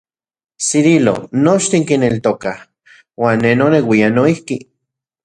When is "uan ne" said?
3.27-3.53